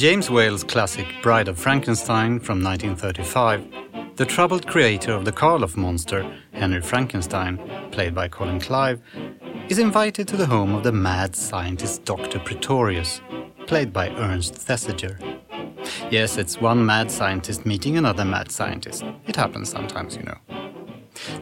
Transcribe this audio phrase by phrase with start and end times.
[0.00, 6.24] James Whale's classic Bride of Frankenstein from 1935, the troubled creator of the Karloff monster,
[6.54, 7.58] Henry Frankenstein,
[7.90, 9.02] played by Colin Clive,
[9.68, 12.38] is invited to the home of the mad scientist Dr.
[12.38, 13.20] Pretorius,
[13.66, 15.18] played by Ernst Thesiger.
[16.10, 19.04] Yes, it's one mad scientist meeting another mad scientist.
[19.26, 20.38] It happens sometimes, you know.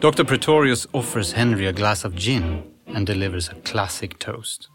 [0.01, 0.25] Dr.
[0.25, 4.67] Pretorius offers Henry a glass of gin and delivers a classic toast.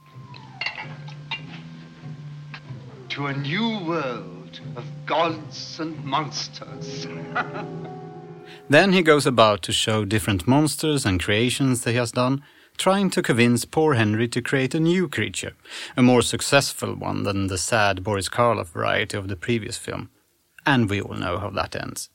[3.14, 7.06] To a new world of gods and monsters.
[8.68, 12.42] Then he goes about to show different monsters and creations that he has done,
[12.76, 15.52] trying to convince poor Henry to create a new creature,
[15.96, 20.10] a more successful one than the sad Boris Karloff variety of the previous film.
[20.66, 22.10] And we all know how that ends.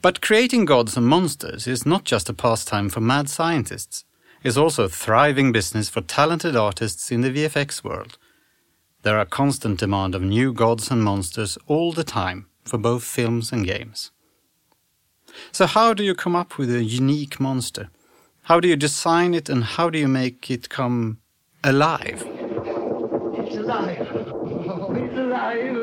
[0.00, 4.04] But creating gods and monsters is not just a pastime for mad scientists.
[4.44, 8.18] It's also a thriving business for talented artists in the VFX world.
[9.04, 13.52] There are constant demand of new gods and monsters all the time for both films
[13.52, 14.10] and games.
[15.52, 17.90] So how do you come up with a unique monster?
[18.44, 21.18] How do you design it and how do you make it come
[21.62, 22.22] alive?
[22.24, 24.08] It's alive.
[24.10, 25.76] Oh, it's alive.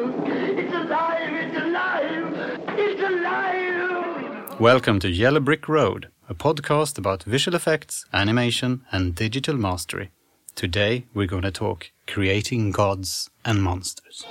[0.57, 1.33] It's alive.
[1.43, 2.59] It's alive.
[2.69, 4.59] It's alive.
[4.59, 10.09] Welcome to Yellow Brick Road, a podcast about visual effects, animation, and digital mastery.
[10.55, 14.25] Today we're going to talk creating gods and monsters.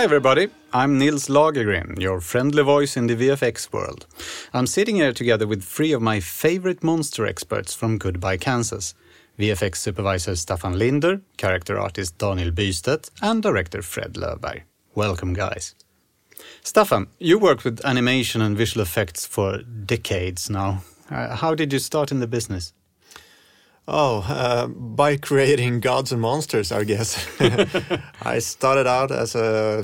[0.00, 4.06] Hi everybody, I'm Nils Lagergren, your friendly voice in the VFX world.
[4.54, 8.94] I'm sitting here together with three of my favorite monster experts from Goodbye Kansas.
[9.38, 14.62] VFX supervisor Staffan Linder, character artist Daniel Bystedt, and director Fred Löfberg.
[14.94, 15.74] Welcome guys.
[16.64, 20.82] Staffan, you worked with animation and visual effects for decades now.
[21.10, 22.72] Uh, how did you start in the business?
[23.88, 27.26] Oh, uh, by creating gods and monsters, I guess.
[28.22, 29.82] I started out as a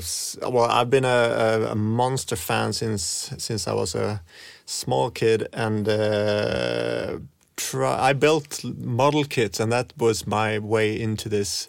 [0.49, 0.69] well.
[0.69, 4.21] I've been a, a, monster fan since since I was a
[4.65, 7.17] small kid, and uh,
[7.57, 11.67] try, I built model kits, and that was my way into this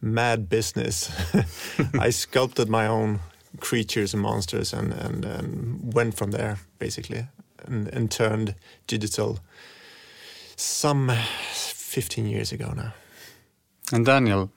[0.00, 1.10] mad business.
[1.98, 3.20] I sculpted my own
[3.60, 7.26] creatures and monsters, and and, and went from there basically,
[7.66, 8.54] and, and turned
[8.86, 9.40] digital
[10.56, 11.12] some
[11.96, 12.92] 15 years ago now.
[13.92, 14.50] And Daniel,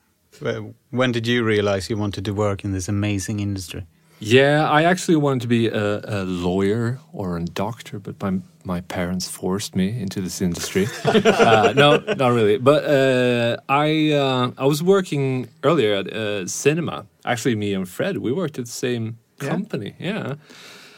[0.91, 3.83] when did you realize you wanted to work in this amazing industry?
[4.19, 8.81] Yeah, I actually wanted to be a, a lawyer or a doctor, but my my
[8.81, 10.87] parents forced me into this industry.
[11.05, 12.57] uh, no, not really.
[12.57, 17.05] But uh, I uh, I was working earlier at uh, cinema.
[17.23, 19.05] Actually, me and Fred, we worked at the same
[19.41, 19.49] Yeah.
[19.49, 19.93] company.
[19.99, 20.33] Yeah.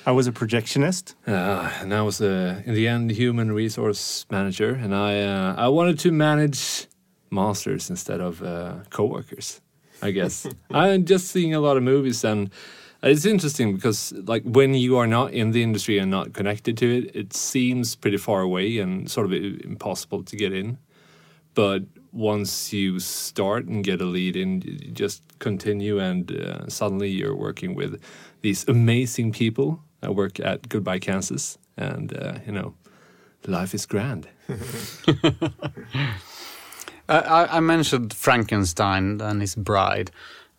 [0.06, 1.14] I was a projectionist.
[1.28, 5.68] Uh, and I was, uh, in the end, human resource manager, and I uh, I
[5.68, 6.88] wanted to manage
[7.30, 9.62] monsters instead of uh, coworkers.
[10.02, 12.50] I guess I'm just seeing a lot of movies, and
[13.04, 16.98] it's interesting because, like, when you are not in the industry and not connected to
[16.98, 20.80] it, it seems pretty far away and sort of impossible to get in.
[21.54, 27.10] But once you start and get a lead in, you just continue, and uh, suddenly
[27.10, 28.02] you're working with
[28.42, 32.74] these amazing people that work at Goodbye Kansas, and uh, you know,
[33.48, 34.28] life is grand.
[37.10, 40.12] I, I mentioned Frankenstein and his bride,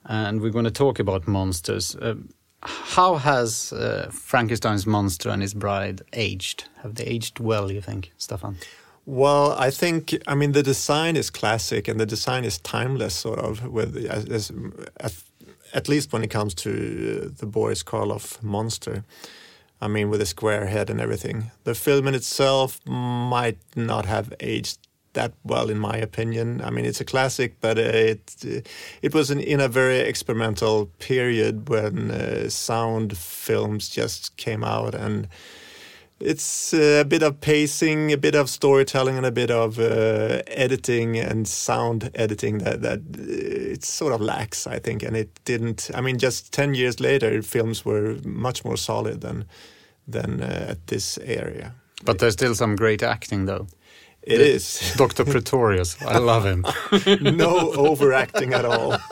[0.04, 1.96] and we're going to talk about monsters.
[1.96, 2.14] Uh,
[2.62, 6.68] how has uh, Frankenstein's monster and his bride aged?
[6.82, 8.56] Have they aged well, you think, Staffan?
[9.04, 13.40] Well, I think I mean the design is classic and the design is timeless, sort
[13.40, 13.66] of.
[13.66, 14.52] With as,
[15.00, 15.24] as,
[15.72, 19.04] at, least when it comes to the Boris Karloff monster.
[19.80, 21.50] I mean, with a square head and everything.
[21.64, 24.78] The film in itself might not have aged
[25.14, 26.60] that well, in my opinion.
[26.62, 28.66] I mean, it's a classic, but it
[29.02, 34.94] it was in, in a very experimental period when uh, sound films just came out
[34.94, 35.28] and
[36.24, 41.18] it's a bit of pacing, a bit of storytelling, and a bit of uh, editing
[41.18, 43.51] and sound editing that that uh,
[43.82, 45.02] it sort of lacks, I think.
[45.02, 45.90] And it didn't.
[45.94, 49.44] I mean, just ten years later, films were much more solid than
[50.12, 51.72] than uh, at this area.
[52.04, 53.66] But there's still some great acting, though.
[54.22, 55.24] It The- is Dr.
[55.24, 55.96] Pretorius.
[56.02, 56.64] I love him.
[57.36, 58.96] no overacting at all.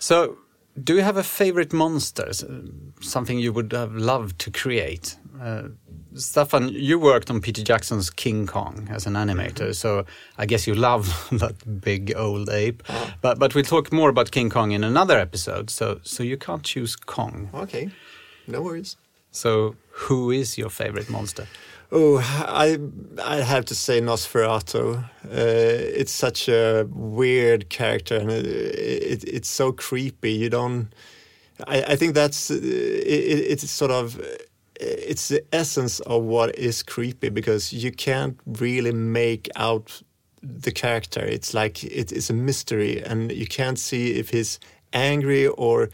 [0.00, 0.38] So,
[0.84, 2.30] do you have a favorite monster?
[3.00, 5.16] Something you would have loved to create?
[5.40, 5.68] Uh,
[6.14, 10.04] Staffan, you worked on Peter Jackson's King Kong as an animator, so
[10.36, 12.82] I guess you love that big old ape.
[13.20, 15.70] But but we'll talk more about King Kong in another episode.
[15.70, 17.50] So so you can't choose Kong.
[17.54, 17.90] Okay,
[18.46, 18.96] no worries.
[19.30, 21.46] So who is your favorite monster?
[21.90, 22.78] Oh, I
[23.24, 25.04] I have to say Nosferatu.
[25.24, 30.32] Uh, it's such a weird character, and it, it, it's so creepy.
[30.32, 30.92] You don't.
[31.66, 32.58] I, I think that's uh, it,
[33.52, 34.20] it's sort of
[34.78, 40.02] it's the essence of what is creepy because you can't really make out
[40.42, 41.24] the character.
[41.24, 44.60] It's like it is a mystery, and you can't see if he's
[44.92, 45.88] angry or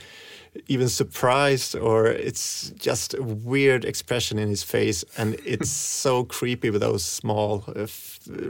[0.68, 5.70] even surprised or it's just a weird expression in his face and it's
[6.02, 7.86] so creepy with those small uh,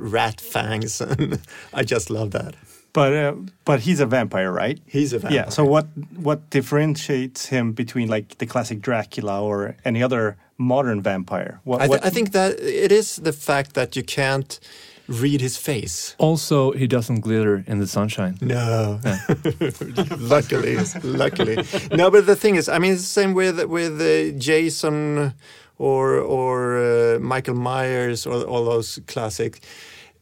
[0.00, 1.38] rat fangs and
[1.72, 2.54] i just love that
[2.94, 3.32] But uh,
[3.64, 4.78] but he's a vampire, right?
[4.86, 5.44] he's a vampire.
[5.46, 5.50] Yeah.
[5.50, 5.86] So what
[6.22, 11.58] what differentiates him between like the classic Dracula or any other modern vampire?
[11.64, 14.60] What, I, th- what- I think that it is the fact that you can't
[15.06, 18.36] read his face Also, he doesn't glitter in the sunshine.
[18.40, 19.00] No,
[20.18, 21.56] luckily, luckily.
[21.92, 25.34] No, but the thing is, I mean, it's the same with with uh, Jason
[25.78, 29.60] or or uh, Michael Myers or all those classic.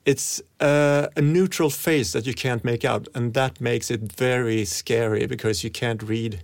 [0.04, 4.64] It's uh, a neutral face that you can't make out, and that makes it very
[4.64, 6.42] scary because you can't read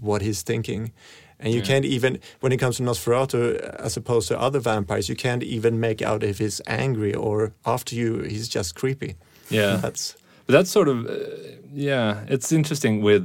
[0.00, 0.92] what he's thinking.
[1.42, 5.16] And you can't even, when it comes to Nosferatu, as opposed to other vampires, you
[5.16, 9.14] can't even make out if he's angry or after you, he's just creepy.
[9.50, 9.76] Yeah.
[9.82, 10.16] That's
[10.46, 11.16] But that's sort of, uh,
[11.74, 13.24] yeah, it's interesting with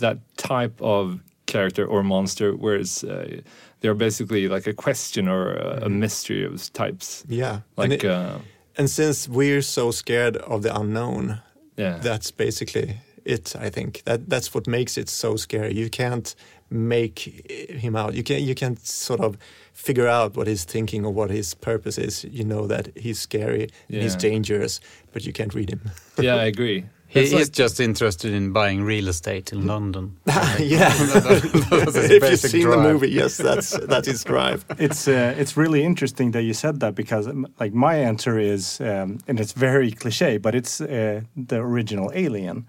[0.00, 3.40] that type of character or monster, whereas uh,
[3.80, 7.24] they're basically like a question or a, a mystery of types.
[7.28, 7.60] yeah.
[7.76, 8.38] And Like, it- uh,
[8.78, 11.40] And since we're so scared of the unknown,
[11.76, 11.98] yeah.
[12.02, 13.54] that's basically it.
[13.66, 15.74] I think that that's what makes it so scary.
[15.74, 16.34] You can't
[16.70, 17.18] make
[17.70, 18.14] him out.
[18.14, 19.36] You can you can't sort of
[19.72, 22.24] figure out what he's thinking or what his purpose is.
[22.24, 24.80] You know that he's scary, and he's dangerous,
[25.12, 25.80] but you can't read him.
[26.18, 26.84] yeah, I agree.
[27.08, 30.16] He, It's he's like- just interested in buying real estate in London.
[30.60, 30.90] yeah,
[31.70, 34.64] was his if you've basic seen the movie, yes, that's that's his drive.
[34.78, 38.80] it's uh, it's really interesting that you said that because um, like my answer is
[38.80, 42.64] um, and it's very cliche, but it's uh, the original Alien,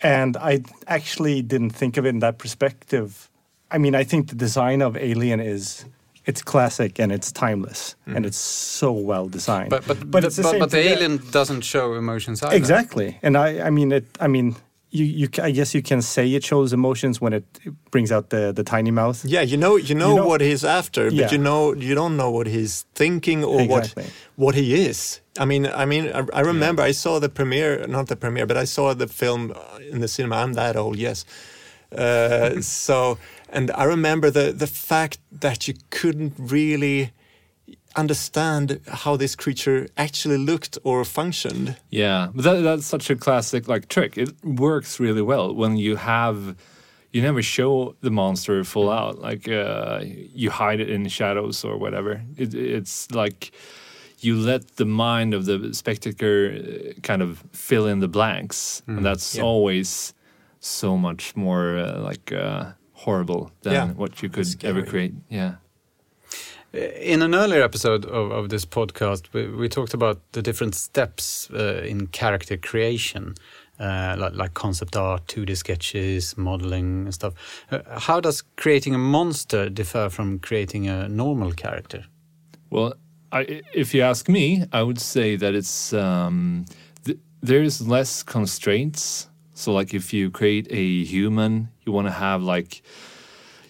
[0.00, 3.30] and I actually didn't think of it in that perspective.
[3.70, 5.84] I mean, I think the design of Alien is
[6.28, 8.24] it's classic and it's timeless and mm-hmm.
[8.26, 9.70] it's so well designed.
[9.70, 12.54] But but But but, the but the alien doesn't show emotions either.
[12.54, 14.04] Exactly, and I, I mean, it.
[14.20, 14.54] I mean,
[14.90, 15.28] you, you.
[15.42, 17.44] I guess you can say it shows emotions when it
[17.90, 19.24] brings out the the tiny mouth.
[19.24, 21.30] Yeah, you know, you know, know- what he's after, but Yeah.
[21.32, 24.02] you know, you don't know what he's thinking or Exactly.
[24.04, 25.20] what what he is.
[25.40, 28.56] I mean, I mean, I, I remember I saw the premiere, not the premiere, but
[28.56, 30.36] I saw the film uh, in the cinema.
[30.36, 31.24] I'm that old, yes.
[31.96, 33.18] Uh, so,
[33.52, 37.10] and I remember the the fact that you couldn't really
[38.00, 41.76] understand how this creature actually looked or functioned.
[41.90, 44.16] Yeah, but that, that's such a classic like trick.
[44.18, 46.56] It works really well when you have
[47.12, 49.18] you never show the monster full out.
[49.28, 50.00] Like uh,
[50.34, 52.12] you hide it in shadows or whatever.
[52.36, 53.50] It, it's like
[54.20, 59.04] you let the mind of the spectator uh, kind of fill in the blanks, and
[59.04, 59.44] that's Yeah.
[59.44, 60.14] always
[60.60, 65.12] so much more uh, like uh, horrible than Yeah, what you could ever create.
[65.30, 65.54] Yeah.
[66.72, 71.48] In an earlier episode of, of this podcast, we, we talked about the different steps
[71.50, 73.34] uh, in character creation,
[73.80, 77.32] uh, like, like concept art, 2D sketches, modeling, and stuff.
[77.70, 82.04] Uh, how does creating a monster differ from creating a normal character?
[82.68, 82.92] Well,
[83.32, 86.66] I, if you ask me, I would say that it's um,
[87.06, 89.28] th- there's less constraints.
[89.54, 92.82] So, like if you create a human, you want to have like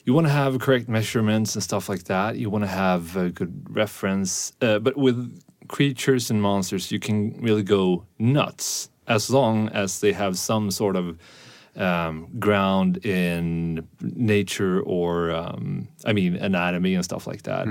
[0.09, 2.39] you want to have correct measurements and stuff like that.
[2.39, 4.55] You want to have a good reference.
[4.63, 5.39] Uh, but with
[5.69, 10.97] creatures and monsters, you can really go nuts as long as they have some sort
[10.97, 11.19] of
[11.77, 17.67] um, ground in nature or, um, I mean, anatomy and stuff like that.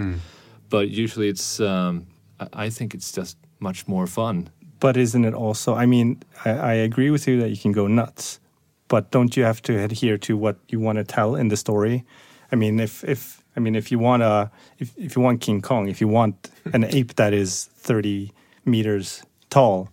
[0.70, 2.06] But usually it's, um,
[2.39, 4.51] I, I think it's just much more fun.
[4.79, 5.74] But isn't it also?
[5.74, 8.39] I mean, I, I agree with you that you can go nuts,
[8.89, 12.06] but don't you have to adhere to what you want to tell in the story?
[12.51, 14.50] I mean, if if I mean, if you want a,
[14.80, 18.32] if if you want King Kong, if you want an ape that is thirty
[18.66, 19.89] meters tall,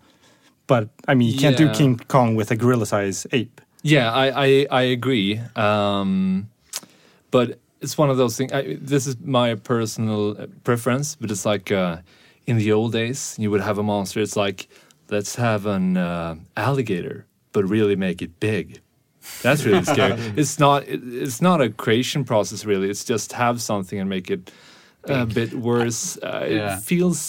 [0.67, 1.67] but I mean, you can't Yeah.
[1.73, 3.61] do King Kong with a gorilla-size ape.
[3.83, 5.41] Yeah, I I, I agree.
[5.57, 6.49] Um,
[7.31, 8.53] but it's one of those things.
[8.53, 11.99] I, this is my personal preference, but it's like uh,
[12.47, 14.21] in the old days, you would have a monster.
[14.21, 14.69] It's like
[15.11, 18.81] let's have an uh, alligator, but really make it big.
[19.43, 20.17] That's really scary.
[20.37, 20.83] it's not.
[20.89, 22.89] It, it's not a creation process really.
[22.91, 24.51] It's just have something and make it
[25.05, 26.19] a bit worse.
[26.23, 26.77] Uh, Yeah.
[26.77, 27.21] It feels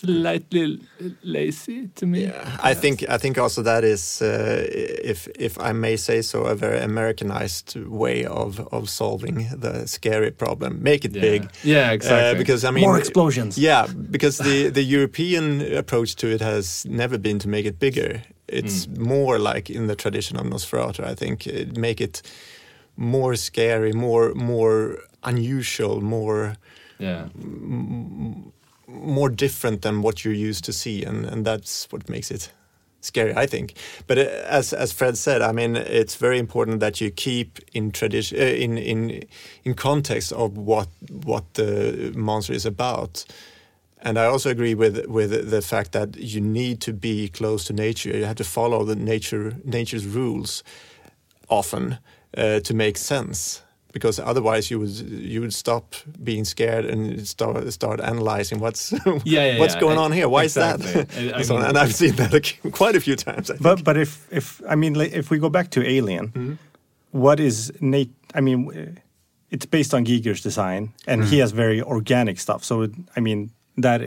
[0.00, 0.78] slightly
[1.22, 2.24] lazy to me.
[2.24, 2.70] Yeah.
[2.70, 4.66] I think I think also that is, uh,
[5.04, 10.30] if if I may say so, a very Americanized way of of solving the scary
[10.30, 10.82] problem.
[10.82, 11.22] Make it Yeah.
[11.30, 11.42] big.
[11.64, 12.30] Yeah, exactly.
[12.30, 13.56] Uh, because I mean, More explosions.
[13.58, 18.22] Yeah, because the the European approach to it has never been to make it bigger.
[18.48, 19.02] It's Hmm.
[19.02, 21.04] more like in the tradition of Nosferatu.
[21.12, 22.22] I think uh, make it
[22.96, 26.56] more scary, more more unusual, more
[26.98, 27.28] yeah.
[28.88, 32.52] more different than what you're used to see, and and that's what makes it
[33.00, 33.74] scary, I think.
[34.06, 37.90] But uh, as as Fred said, I mean, it's very important that you keep in
[37.90, 39.22] tradition, uh, in in
[39.64, 40.88] in context of what
[41.24, 43.24] what the monster is about.
[44.02, 47.72] And I also agree with with the fact that you need to be close to
[47.72, 48.16] nature.
[48.16, 50.62] You have to follow the nature nature's rules
[51.48, 51.98] often
[52.36, 53.62] uh, to make sense.
[53.92, 58.92] Because otherwise, you would you would stop being scared and start start analyzing what's
[59.24, 59.80] yeah, what's yeah.
[59.80, 60.28] going I- on here.
[60.28, 60.86] Why exactly.
[60.86, 61.08] is that?
[61.16, 61.60] I- I and, so on.
[61.60, 63.50] mean- and I've seen that quite a few times.
[63.50, 63.62] I think.
[63.62, 66.58] But but if if I mean like, if we go back to Alien,
[67.12, 68.10] what is Nate?
[68.34, 68.98] I mean,
[69.50, 72.64] it's based on Giger's design, and he has very organic stuff.
[72.64, 74.02] So it, I mean that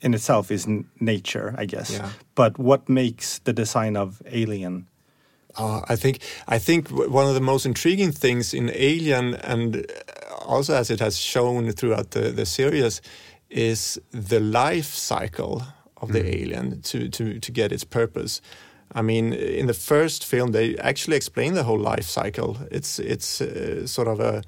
[0.00, 1.90] in itself is n- nature, I guess.
[1.90, 2.10] Yeah.
[2.34, 4.86] But what makes the design of Alien?
[5.56, 9.86] Uh, I think I think one of the most intriguing things in Alien, and
[10.44, 13.00] also as it has shown throughout the, the series,
[13.48, 15.62] is the life cycle
[15.96, 18.40] of the alien to, to to get its purpose.
[18.94, 22.56] I mean, in the first film, they actually explain the whole life cycle.
[22.70, 24.42] It's it's uh, sort of a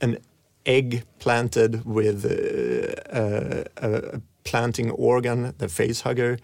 [0.00, 0.18] an
[0.66, 6.38] egg planted with uh, a, a planting organ, the face hugger,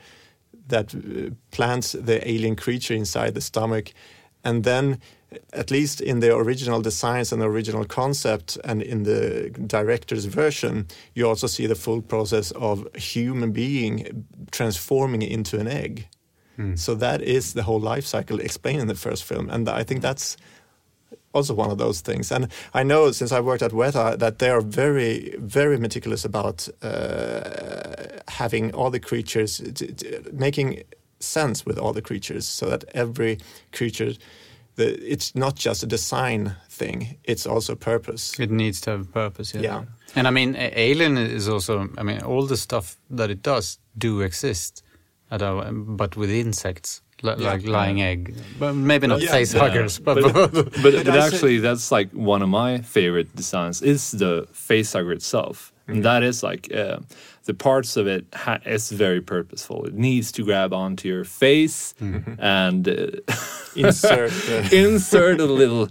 [0.68, 3.92] that uh, plants the alien creature inside the stomach.
[4.44, 4.98] And then,
[5.52, 10.86] at least in the original designs and the original concept, and in the director's version,
[11.14, 16.06] you also see the full process of a human being transforming into an egg.
[16.76, 20.02] So that is the whole life cycle explained in the first film, and I think
[20.02, 20.36] that's
[21.32, 22.30] also one of those things.
[22.32, 26.68] And I know since I worked at Weta that they are very, very meticulous about
[26.82, 29.60] uh, having all the creatures,
[30.32, 30.82] making
[31.20, 33.38] sense with all the creatures, so that every
[33.72, 34.12] creature,
[34.76, 38.38] the, it's not just a design thing; it's also purpose.
[38.38, 39.54] It needs to have purpose.
[39.54, 39.62] Yeah.
[39.62, 39.84] Yeah.
[40.14, 41.88] And I mean, Alien is also.
[41.96, 44.82] I mean, all the stuff that it does do exist,
[45.30, 47.52] our, but with insects, li- Yeah.
[47.52, 48.34] like lying egg.
[48.58, 49.60] But maybe not Yeah, face yeah.
[49.60, 53.82] huggers, but, but, but, but I say- actually that's like one of my favorite designs
[53.82, 56.98] is the face hugger itself and that is like uh,
[57.44, 61.94] the parts of it ha- is very purposeful it needs to grab onto your face
[62.38, 63.06] and uh,
[63.76, 64.30] Insert.
[64.30, 65.88] the- insert a little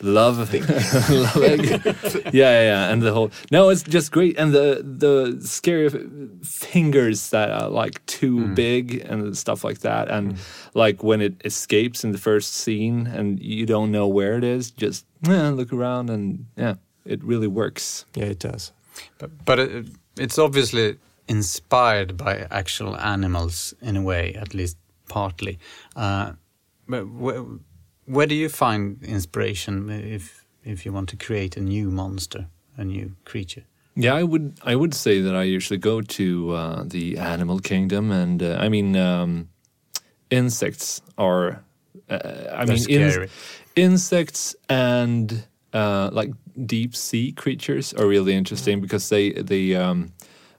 [0.00, 0.38] love
[1.10, 1.64] love egg.
[1.66, 5.96] yeah, yeah yeah and the whole no it's just great and the the scary f-
[6.42, 10.36] fingers that are like too big and stuff like that and
[10.74, 14.70] like when it escapes in the first scene and you don't know where it is
[14.70, 16.74] just look around and yeah
[17.04, 18.72] it really works yeah, it does.
[19.18, 19.86] but, but it,
[20.16, 24.76] it's obviously inspired by actual animals in a way, at least
[25.08, 25.58] partly.
[25.94, 26.32] Uh,
[26.88, 27.04] but
[28.08, 32.46] where, do you find inspiration if if you want to create a new monster,
[32.76, 33.64] a new creature?
[33.94, 38.10] Yeah, I would I would say that I usually go to uh, the animal kingdom,
[38.10, 39.48] and uh, I mean um,
[40.30, 41.64] insects are.
[42.08, 42.18] Uh,
[42.52, 43.28] I mean scary.
[43.76, 46.30] insects and uh, like
[46.64, 50.12] deep sea creatures are really interesting because they they um,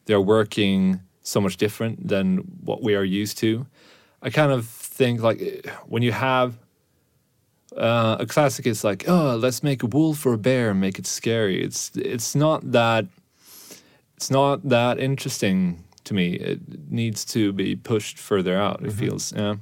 [0.05, 3.65] they are working so much different than what we are used to.
[4.21, 6.57] I kind of think like when you have
[7.77, 10.99] uh, a classic is like, oh, let's make a wolf or a bear and make
[10.99, 11.61] it scary.
[11.63, 13.05] It's it's not that
[14.17, 16.33] it's not that interesting to me.
[16.33, 16.59] It
[16.91, 18.81] needs to be pushed further out.
[18.85, 19.55] It feels yeah,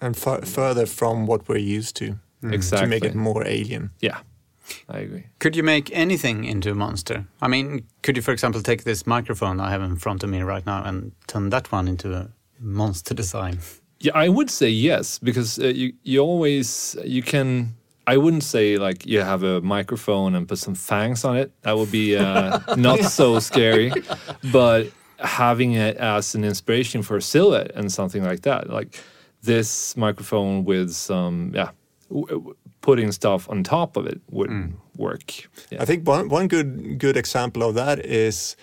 [0.00, 2.86] And fu- further from what we're used to, exactly.
[2.86, 3.90] to make it more alien.
[4.00, 4.18] yeah,
[4.88, 5.24] I agree.
[5.38, 7.24] Could you make anything into a monster?
[7.42, 10.42] I mean, could you, for example, take this microphone I have in front of me
[10.42, 12.28] right now and turn that one into a
[12.60, 13.58] monster design?
[14.00, 17.74] Yeah, I would say yes because uh, you you always you can.
[18.06, 21.50] I wouldn't say like you have a microphone and put some fangs on it.
[21.62, 23.92] That would be uh, not so scary,
[24.52, 29.00] but having it as an inspiration for a silhouette and something like that, like
[29.42, 31.70] this microphone with some yeah,
[32.10, 34.50] w- w- putting stuff on top of it would
[34.96, 35.48] work.
[35.70, 35.80] Yeah.
[35.82, 38.56] I think one one good good example of that is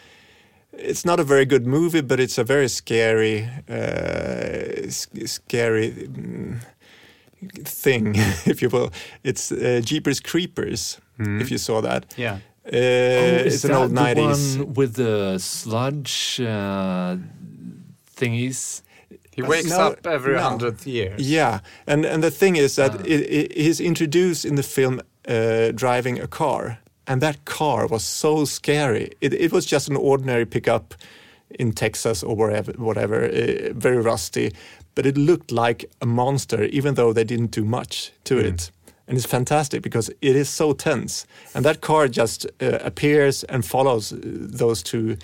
[0.74, 6.60] it's not a very good movie, but it's a very scary, uh, s- scary mm,
[7.66, 8.14] thing,
[8.46, 8.90] if you will.
[9.24, 11.00] It's uh, Jeepers Creepers.
[11.20, 12.40] If you saw that, Yeah.
[12.66, 14.58] uh, Oh, is it's an that old the nineties.
[14.58, 17.18] one with the sludge uh,
[18.18, 18.82] thingies.
[19.36, 20.42] He wakes no, up every no.
[20.42, 21.14] hundredth year.
[21.18, 23.04] Yeah, and and the thing is that Ah.
[23.06, 26.80] it, it, he's introduced in the film uh, driving a car,
[27.12, 29.12] and that car was so scary.
[29.20, 30.94] It, it was just an ordinary pickup
[31.60, 34.52] in Texas or wherever, whatever, uh, very rusty,
[34.96, 38.72] but it looked like a monster, even though they didn't do much to it.
[39.08, 43.66] And it's fantastic because it is so tense, and that car just uh, appears and
[43.66, 44.18] follows uh,
[44.60, 45.18] those two.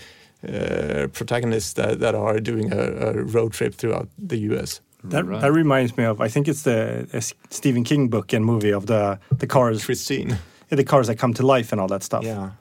[0.47, 2.79] Uh, protagonists that, that are doing a,
[3.09, 4.81] a road trip throughout the U.S.
[5.03, 5.41] That, Right.
[5.41, 7.07] that reminds me of I think it's the
[7.49, 10.37] Stephen King book and movie of the the cars Christine.
[10.69, 12.23] The cars that come to life and all that stuff.
[12.23, 12.51] Yeah.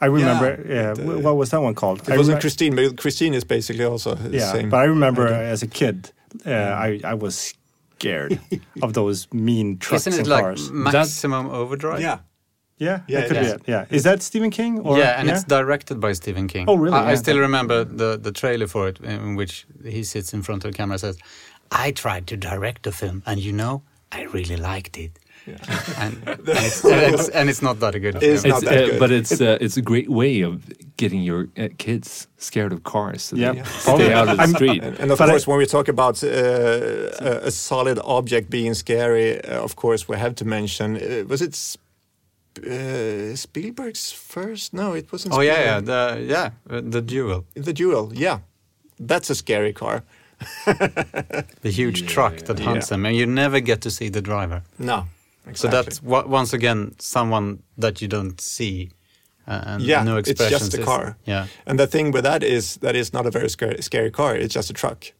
[0.00, 0.64] I remember.
[0.68, 2.00] Yeah, Yeah, the- what was that one called?
[2.00, 4.68] It I wasn't remem- Christine, but Christine is basically also the Yeah, same.
[4.70, 5.52] but I remember idea.
[5.52, 6.10] as a kid,
[6.46, 7.54] uh, I I was
[7.96, 8.38] scared
[8.82, 10.70] of those mean trucks Isn't it and like cars.
[10.70, 12.00] maximum overdrive?
[12.00, 12.18] yeah.
[12.76, 13.52] Yeah, Yeah, that could it be is.
[13.52, 13.62] it.
[13.68, 14.80] Yeah, is that Stephen King?
[14.80, 16.64] Or, yeah, and it's directed by Stephen King.
[16.68, 16.96] Oh, really?
[16.96, 20.64] I, I still remember the, the trailer for it, in which he sits in front
[20.64, 21.16] of the camera and says,
[21.70, 25.12] I tried to direct the film, and you know, I really liked it.
[25.46, 25.56] And,
[26.26, 28.50] and, it's, and, it's, and it's not that a good It's film.
[28.52, 28.98] not It's, that uh, good.
[28.98, 30.62] but it's uh, it's a great way of
[30.96, 33.22] getting your uh, kids scared of cars.
[33.22, 33.52] So Yeah.
[33.52, 34.82] they stay out of the street.
[34.82, 38.48] And, and of But I- course, when we talk about uh, a, a solid object
[38.50, 41.80] being scary, uh, of course, we have to mention uh, was it Sp-
[42.66, 44.72] uh, Spielberg's first?
[44.72, 45.34] No, it wasn't.
[45.34, 46.50] Oh yeah, yeah, the yeah,
[46.90, 48.12] the duel, The Duel.
[48.14, 48.38] Yeah,
[49.00, 50.02] that's a scary car.
[50.66, 52.96] the huge truck that hunts Yeah.
[52.96, 54.62] them, and you never get to see the driver.
[54.78, 55.04] No.
[55.44, 55.70] So Exactly.
[55.82, 58.90] that's wa- once again someone that you don't see,
[59.46, 61.16] uh, and Yeah, no it's just a is- car.
[61.26, 64.34] Yeah, And the thing with that is that it's not a very scary, scary car.
[64.36, 65.12] It's just a truck.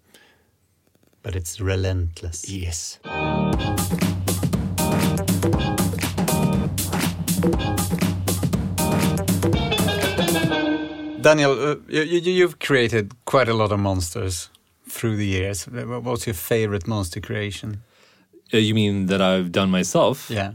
[1.22, 2.44] but it's relentless.
[2.50, 2.98] Yes.
[11.20, 14.50] Daniel, uh, you, you, you've created quite a lot of monsters
[14.88, 15.64] through the years.
[15.64, 17.82] What's your favorite monster creation?
[18.52, 20.30] Uh, you mean that I've done myself?
[20.30, 20.52] Yeah.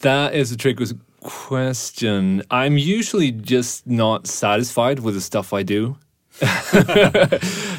[0.00, 0.86] That is a tricky
[1.22, 2.42] question.
[2.50, 5.96] I'm usually just not satisfied with the stuff I do.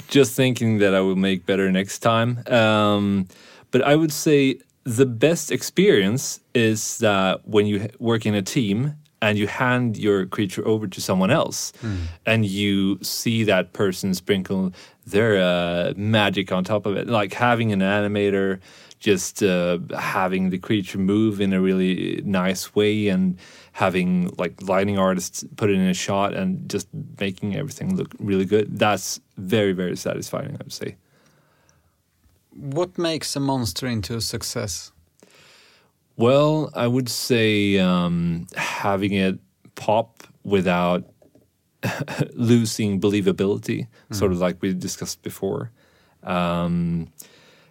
[0.08, 2.44] just thinking that I will make better next time.
[2.48, 3.28] Um,
[3.72, 8.96] but I would say the best experience is that when you work in a team
[9.22, 11.74] and you hand your creature over to someone else
[12.26, 14.72] and you see that person sprinkle
[15.06, 18.60] their uh, magic on top of it, like having an animator
[19.00, 23.38] just uh, having the creature move in a really nice way and
[23.74, 26.88] having like lighting artists put it in a shot and just
[27.20, 28.80] making everything look really good.
[28.80, 30.96] That's very, very satisfying, I would say.
[32.56, 34.92] What makes a monster into a success?
[36.16, 39.38] Well, I would say um, having it
[39.76, 41.04] pop without
[42.34, 45.72] losing believability, sort of like we discussed before.
[46.24, 47.10] Um,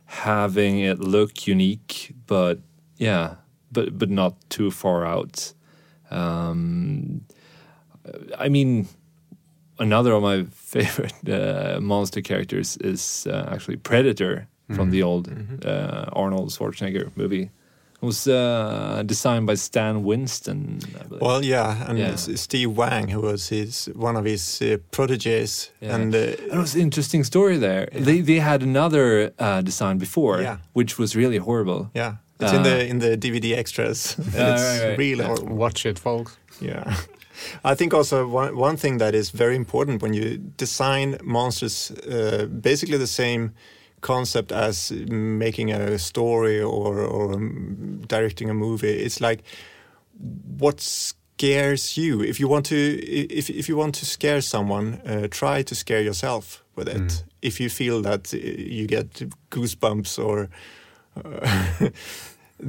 [0.07, 2.59] having it look unique, but
[2.97, 3.37] yeah,
[3.73, 5.53] but but not too far out.
[6.11, 7.23] Um,
[8.39, 8.87] I mean,
[9.79, 15.29] another of my favorite uh, monster characters is uh, actually Predator from the old
[15.65, 17.51] uh, Arnold Schwarzenegger movie.
[18.07, 20.79] It was uh, designed by Stan Winston.
[21.01, 21.21] I believe.
[21.23, 22.15] Well, yeah, and Yeah.
[22.17, 25.95] Steve Wang, who was his one of his uh, proteges, Yeah.
[25.95, 27.89] and uh, It was an interesting story there.
[27.93, 30.59] They they had another uh, design before, Yeah.
[30.75, 31.91] which was really horrible.
[31.97, 34.17] yeah, it's in Uh, the in the DVD extras.
[34.19, 34.99] And Yeah, it's right, right.
[34.99, 35.57] really Yeah, horrible.
[35.57, 36.39] Watch it, folks.
[36.61, 36.95] Yeah.
[37.65, 42.47] I think also one, one thing that is very important when you design monsters, uh,
[42.63, 43.51] basically the same
[44.07, 47.41] concept as making a story or, or
[48.09, 49.05] directing a movie.
[49.05, 49.43] It's like
[50.61, 52.23] what scares you.
[52.23, 52.77] If you want to,
[53.39, 57.25] if if you want to scare someone, uh, try to scare yourself with it.
[57.41, 60.49] If you feel that you get goosebumps or.
[61.25, 61.89] Uh,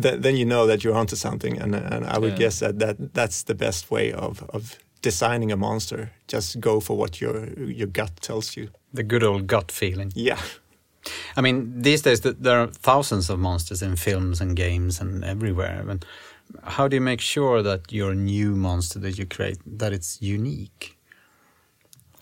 [0.01, 2.37] then, then you know that you're onto something, and and I would Yeah.
[2.45, 6.09] guess that, that that's the best way of of designing a monster.
[6.33, 8.67] Just go for what your your gut tells you.
[8.93, 10.11] The good old gut feeling.
[10.15, 10.39] Yeah,
[11.35, 15.23] I mean, these days th- there are thousands of monsters in films and games and
[15.23, 15.83] everywhere.
[15.85, 16.05] But
[16.63, 20.97] how do you make sure that your new monster that you create that it's unique?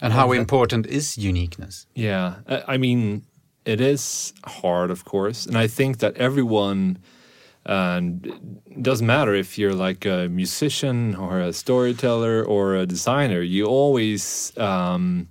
[0.02, 1.88] And how important is uniqueness?
[1.96, 3.24] Yeah, I I mean,
[3.66, 6.98] it is hard, of course, and I think that everyone.
[7.68, 8.28] And
[8.68, 13.42] it doesn't matter if you're like a musician or a storyteller or a designer.
[13.42, 15.30] You always um,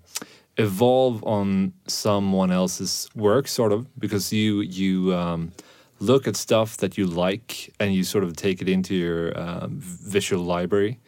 [0.56, 5.52] evolve on someone else's work, sort of, because you you um,
[6.00, 9.78] look at stuff that you like and you sort of take it into your um,
[9.78, 11.00] visual library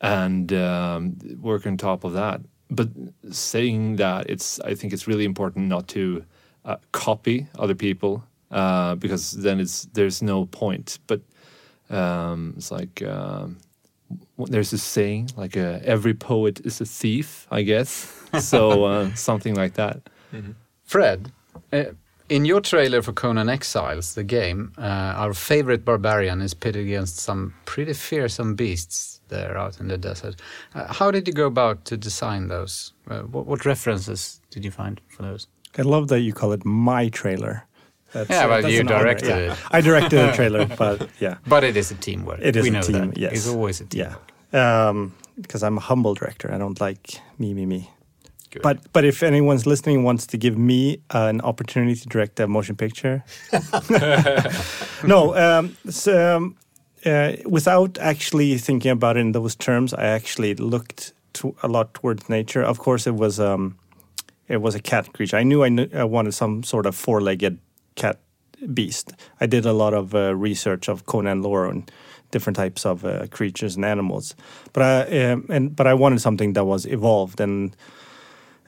[0.00, 2.40] and um, work on top of that.
[2.70, 2.88] But
[3.30, 6.24] saying that, it's I think it's really important not to
[6.64, 10.98] uh, copy other people uh, because then it's there's no point.
[11.06, 11.20] But
[11.90, 13.58] um, it's like um,
[14.38, 18.20] there's a saying like uh, every poet is a thief, I guess.
[18.40, 20.00] so uh, something like that.
[20.84, 21.32] Fred,
[21.72, 21.84] uh,
[22.28, 24.80] in your trailer for Conan Exiles, the game, uh,
[25.16, 30.36] our favorite barbarian is pitted against some pretty fearsome beasts there out in the desert.
[30.74, 32.92] Uh, how did you go about to design those?
[33.08, 35.46] Uh, what, what references did you find for those?
[35.76, 37.64] I love that you call it my trailer.
[38.12, 39.52] That's, Yeah, but that's you an honor, directed yeah.
[39.52, 39.58] it.
[39.70, 42.40] I directed the trailer, but yeah, But it is a teamwork.
[42.40, 43.08] it is we a know team.
[43.10, 43.18] That.
[43.18, 44.06] Yes, It's always a team.
[44.52, 44.92] Yeah,
[45.36, 46.52] because I'm a humble director.
[46.54, 47.90] I don't like me, me, me.
[48.54, 48.62] Good.
[48.62, 52.46] But but if anyone's listening wants to give me uh, an opportunity to direct a
[52.46, 53.24] motion picture,
[55.02, 55.34] no.
[55.34, 56.56] Um, so, um,
[57.04, 61.94] uh, without actually thinking about it in those terms, I actually looked to, a lot
[61.94, 62.62] towards nature.
[62.62, 63.76] Of course, it was um,
[64.46, 65.36] it was a cat creature.
[65.36, 67.58] I knew I, knew I wanted some sort of four-legged
[67.96, 68.20] cat
[68.72, 69.14] beast.
[69.40, 71.90] I did a lot of uh, research of Conan lore and
[72.30, 74.36] different types of uh, creatures and animals,
[74.72, 77.74] but I um, and but I wanted something that was evolved and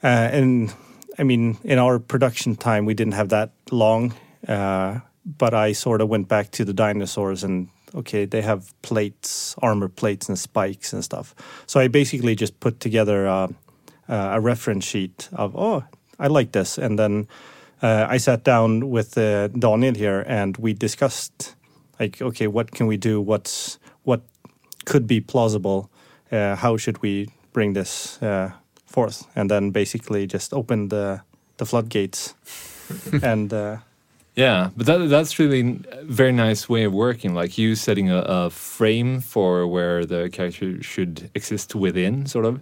[0.07, 0.73] uh, and
[1.19, 4.13] I mean in our production time we didn't have that long,
[4.47, 9.55] uh, but I sort of went back to the dinosaurs and okay they have plates,
[9.61, 11.35] armor plates and spikes and stuff.
[11.65, 13.27] So I basically just put together.
[13.27, 13.47] Uh,
[14.09, 15.83] uh, a reference sheet of oh
[16.17, 17.27] I like this, and then
[17.81, 21.55] uh, I sat down with uh, Daniel here and we discussed
[21.99, 24.21] like okay what can we do what's what
[24.85, 25.91] could be plausible
[26.31, 28.17] how should we bring this
[28.97, 31.21] forth and then basically just open the
[31.57, 32.35] the floodgates
[33.31, 33.77] and uh,
[34.37, 37.33] Yeah, but that that's really a very nice way of working.
[37.33, 42.61] Like you setting a, a frame for where the character should exist within, sort of,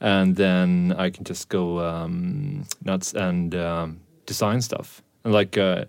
[0.00, 5.02] and then I can just go um, nuts and um, design stuff.
[5.24, 5.86] And like uh,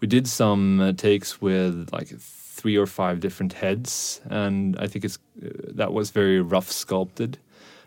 [0.00, 5.04] we did some uh, takes with like three or five different heads, and I think
[5.04, 7.36] it's uh, that was very rough sculpted,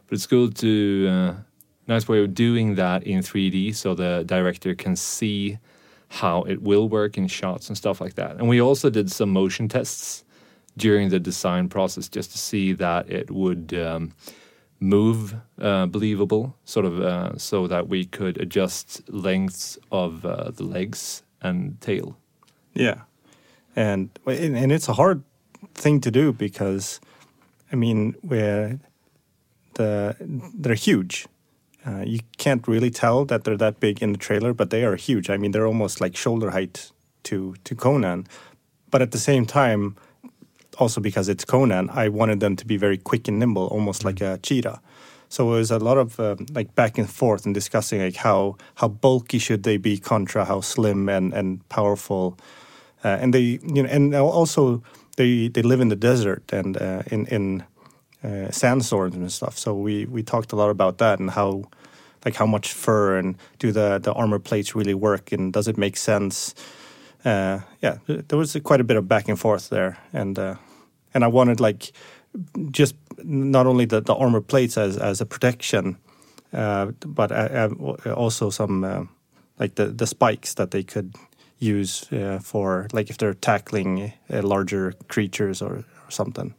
[0.08, 1.08] but it's good to.
[1.10, 1.34] Uh,
[1.88, 5.60] Nice way of doing that in 3D, so the director can see
[6.08, 8.38] how it will work in shots and stuff like that.
[8.38, 10.24] And we also did some motion tests
[10.78, 14.14] during the design process just to see that it would um,
[14.80, 20.64] move uh, believable, sort of, uh, so that we could adjust lengths of uh, the
[20.64, 22.18] legs and tail.
[22.74, 23.02] Yeah,
[23.76, 25.24] and and it's a hard
[25.76, 27.00] thing to do because,
[27.72, 28.80] I mean, where
[29.76, 31.28] the they're huge.
[31.88, 34.96] Uh, you can't really tell that they're that big in the trailer, but they are
[34.96, 35.30] huge.
[35.30, 36.92] I mean, they're almost like shoulder height
[37.24, 38.28] to to Conan.
[38.92, 39.96] But at the same time,
[40.78, 44.22] also because it's Conan, I wanted them to be very quick and nimble, almost like
[44.22, 44.82] a cheetah.
[45.30, 48.58] So it was a lot of um, like back and forth and discussing like how
[48.76, 52.38] how bulky should they be contra how slim and and powerful,
[53.04, 54.84] uh, and they you know and also
[55.18, 57.64] they they live in the desert and uh, in in
[58.26, 59.58] uh, sandstorms and stuff.
[59.58, 61.64] So we we talked a lot about that and how
[62.26, 65.78] like how much fur and do the the armor plates really work and does it
[65.78, 66.56] make sense?
[67.24, 70.56] Uh, yeah, there was quite a bit of back and forth there, and uh,
[71.14, 71.92] and I wanted like
[72.72, 75.98] just not only the, the armor plates as as a protection,
[76.54, 77.70] uh, but uh,
[78.06, 79.10] uh, also some
[79.60, 81.16] like the the spikes that they could
[81.60, 82.08] use
[82.42, 86.54] for like if they're tackling larger creatures or, or something.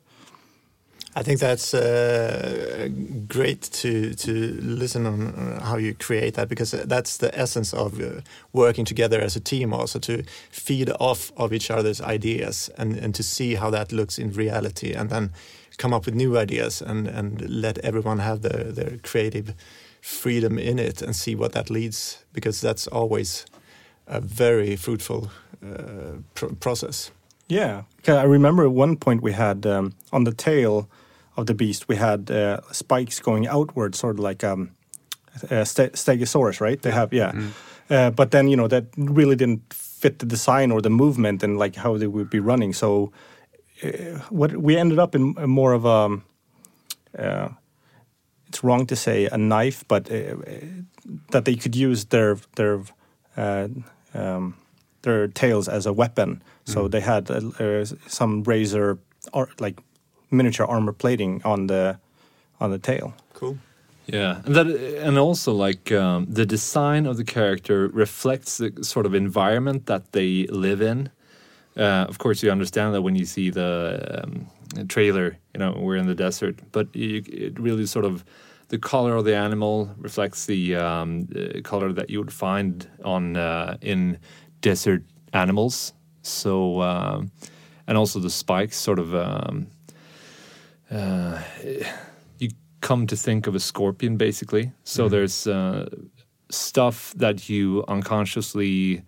[1.18, 2.90] I think that's uh,
[3.26, 7.98] great to to listen on uh, how you create that because that's the essence of
[7.98, 8.20] uh,
[8.52, 9.72] working together as a team.
[9.72, 14.18] Also to feed off of each other's ideas and and to see how that looks
[14.18, 15.32] in reality, and then
[15.78, 19.54] come up with new ideas and and let everyone have their their creative
[20.02, 23.46] freedom in it and see what that leads because that's always
[24.06, 25.30] a very fruitful
[25.62, 27.10] uh, pr process.
[27.48, 30.88] Yeah, I remember at one point we had um, on the tail
[31.36, 34.70] of the beast we had uh, spikes going outward, sort of like um,
[35.50, 36.80] a ste- stegosaurus, right?
[36.80, 37.32] They have yeah,
[37.90, 41.58] uh, but then you know that really didn't fit the design or the movement and
[41.58, 42.72] like how they would be running.
[42.72, 43.12] So
[43.82, 43.88] uh,
[44.30, 46.20] what we ended up in more of a
[47.18, 47.48] uh,
[48.48, 50.36] it's wrong to say a knife, but uh,
[51.30, 52.80] that they could use their their
[53.36, 53.68] uh,
[54.14, 54.54] um,
[55.02, 56.42] their tails as a weapon.
[56.64, 58.98] So they had uh, uh, some razor
[59.32, 59.80] or like
[60.30, 61.98] miniature armor plating on the
[62.60, 63.14] on the tail.
[63.34, 63.58] Cool.
[64.06, 69.04] Yeah, and that, and also like um, the design of the character reflects the sort
[69.04, 71.10] of environment that they live in.
[71.76, 74.46] Uh, of course, you understand that when you see the um,
[74.88, 75.36] trailer.
[75.54, 78.24] You know, we're in the desert, but you, it really sort of
[78.68, 83.36] the color of the animal reflects the, um, the color that you would find on
[83.36, 84.18] uh, in
[84.60, 85.92] desert animals.
[86.22, 87.32] So, um,
[87.88, 89.14] and also the spikes, sort of.
[90.90, 91.42] Uh,
[92.38, 94.72] you come to think of a scorpion, basically.
[94.84, 95.88] So there's uh,
[96.50, 99.02] stuff that you unconsciously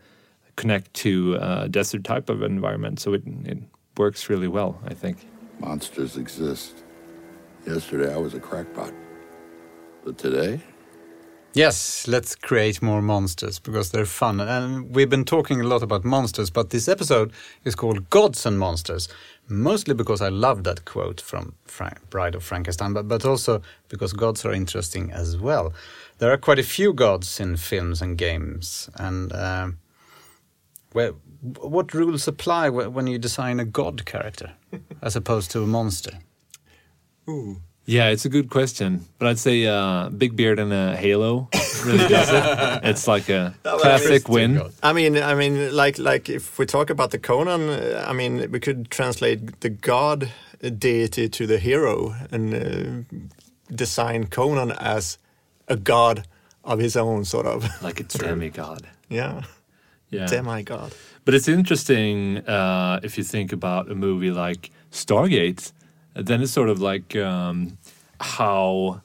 [0.57, 2.99] connect to a desert type of environment.
[3.01, 3.59] So it it
[3.97, 5.27] works really well, I think.
[5.61, 6.85] Monsters exist.
[7.67, 8.93] Yesterday I was a crackpot.
[10.05, 10.61] But today,
[11.54, 14.38] Yes, let's create more monsters because they're fun.
[14.40, 17.32] And we've been talking a lot about monsters, but this episode
[17.64, 19.08] is called Gods and Monsters,
[19.48, 24.12] mostly because I love that quote from Frank, Bride of Frankenstein, but, but also because
[24.12, 25.72] gods are interesting as well.
[26.18, 29.78] There are quite a few gods in films and games, and um,
[30.92, 34.52] where, what rules apply when you design a god character
[35.02, 36.18] as opposed to a monster?
[37.88, 41.48] Yeah, it's a good question, but I'd say uh, big beard and a halo
[41.87, 42.85] really does it.
[42.90, 44.61] It's like a classic win.
[44.83, 48.51] I mean, I mean, like, like if we talk about the Conan, uh, I mean,
[48.51, 53.16] we could translate the god deity to the hero and uh,
[53.74, 55.16] design Conan as
[55.66, 56.27] a god
[56.64, 57.64] of his own, sort of.
[57.83, 58.87] like a demigod.
[59.09, 59.44] yeah,
[60.11, 60.92] Yeah, demigod.
[61.24, 65.72] But it's interesting uh, if you think about a movie like Stargate,
[66.26, 67.78] then it's sort of like um,
[68.20, 69.00] how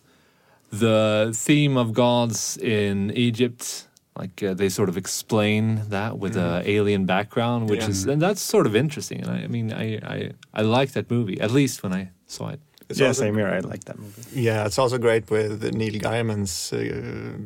[0.72, 6.62] the theme of gods in Egypt, like uh, they sort of explain that with a
[6.66, 7.90] alien background, which Yeah.
[7.90, 9.22] is and that's sort of interesting.
[9.22, 12.50] And I, I mean, I, I I like that movie at least when I saw
[12.50, 12.60] it.
[12.90, 13.48] It's yeah, also- same here.
[13.48, 14.22] I like that movie.
[14.42, 17.38] Yeah, it's also great with Neil Gaiman's uh,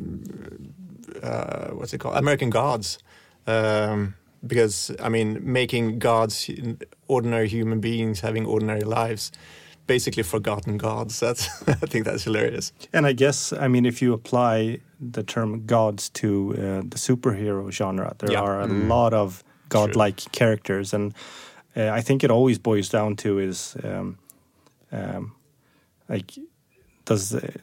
[1.25, 2.99] uh, what's it called, American Gods,
[3.45, 6.49] um, because I mean, making gods
[7.07, 9.31] ordinary human beings having ordinary lives,
[9.87, 11.19] basically forgotten gods.
[11.25, 12.71] That's I think that's hilarious.
[12.93, 14.79] And I guess, I mean, if you apply
[15.13, 18.41] the term gods to uh, the superhero genre, there Yeah.
[18.41, 20.93] are a lot of godlike characters.
[20.93, 21.13] And
[21.75, 24.17] uh, I think it always boils down to is um,
[24.91, 25.31] um,
[26.09, 26.31] like,
[27.05, 27.53] does the,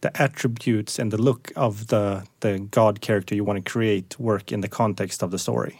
[0.00, 4.52] the attributes and the look of the, the god character you want to create work
[4.52, 5.74] in the context of the story?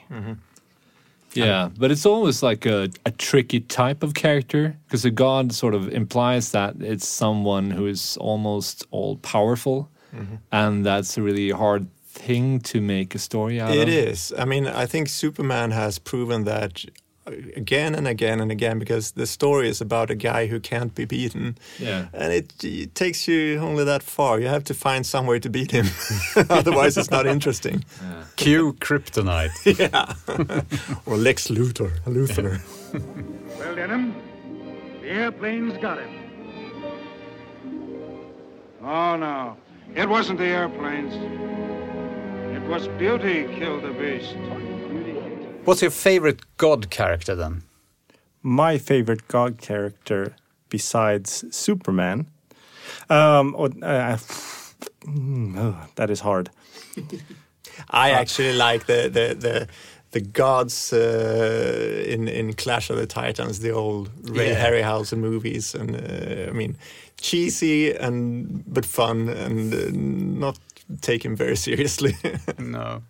[1.35, 5.53] Yeah, um, but it's always like a, a tricky type of character because a god
[5.53, 10.37] sort of implies that it's someone who is almost all powerful, mm-hmm.
[10.51, 13.88] and that's a really hard thing to make a story out It of.
[13.88, 14.33] It is.
[14.37, 16.85] I mean, I think Superman has proven that
[17.26, 21.04] again and again and again because the story is about a guy who can't be
[21.04, 21.56] beaten.
[21.78, 22.06] Yeah.
[22.12, 24.40] And it, it takes you only that far.
[24.40, 25.87] You have to find some way to beat him.
[26.50, 27.85] Otherwise, it's not interesting.
[28.37, 29.50] Cue Kryptonite.
[29.78, 30.14] yeah.
[31.06, 31.92] or Lex Luthor.
[32.06, 32.61] Luthor.
[33.58, 34.14] Well, Denham,
[35.00, 36.18] the airplane's got him.
[38.82, 39.56] Oh, no.
[39.94, 41.14] It wasn't the airplanes.
[42.56, 44.35] It was beauty killed the beast.
[45.64, 47.62] What's your favorite god character then?
[48.44, 50.35] my favorite god character
[50.68, 52.27] besides Superman.
[53.09, 54.18] Um, or, uh,
[55.07, 56.51] mm, oh, that is hard.
[57.90, 59.68] I actually like the the the,
[60.11, 64.64] the gods uh, in in Clash of the Titans, the old Ray Yeah.
[64.70, 66.77] Harryhausen movies, and uh, I mean
[67.20, 70.59] cheesy and but fun and uh, not
[71.01, 72.16] taken very seriously.
[72.59, 73.03] No.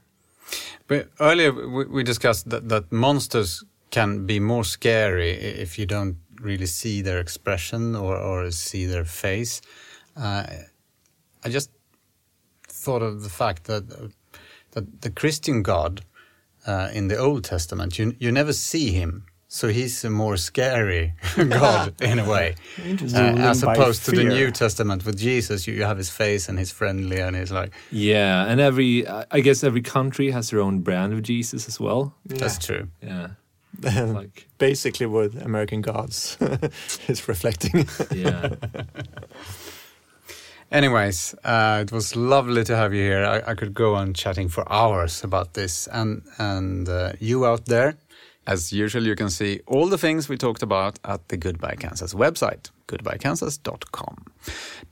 [0.87, 6.67] But earlier we, discussed that, that monsters can be more scary if you don't really
[6.67, 9.63] see their expression or, or see their face.
[10.17, 10.45] Uh,
[11.45, 11.71] I just
[12.69, 13.85] thought of the fact that
[14.73, 16.03] that the Christian God
[16.67, 21.13] uh, in the Old Testament, you you never see him, so he's a more scary
[21.37, 24.25] God in a way, uh, as opposed to the.
[24.25, 25.67] New Testament with Jesus.
[25.67, 29.25] You, you have his face and he's friendly and he's like, Yeah, and every I
[29.31, 32.15] I guess every country has their own brand of Jesus as well.
[32.25, 32.89] that's true.
[33.03, 33.29] Yeah,
[34.15, 36.39] like Basically, what American Gods
[37.09, 37.87] is reflecting.
[38.11, 38.55] yeah.
[40.71, 43.25] Anyways, uh, it was lovely to have you here.
[43.27, 47.67] I, I could go on chatting for hours about this, and and uh, you out
[47.67, 47.95] there,
[48.47, 52.15] as usual, you can see all the things we talked about at the Goodbye Kansas
[52.15, 54.27] website, goodbyekansas.com.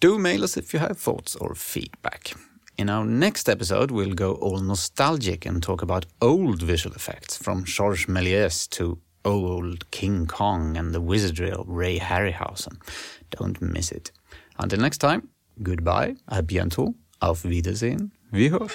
[0.00, 2.32] Do mail us if you have thoughts or feedback.
[2.78, 7.64] In our next episode, we'll go all nostalgic and talk about old visual effects, from
[7.64, 12.80] Georges Méliès to old King Kong and the wizardry of Ray Harryhausen.
[13.30, 14.12] Don't miss it.
[14.58, 15.28] Until next time,
[15.62, 18.70] goodbye, à bientôt, auf Wiedersehen, wir hören.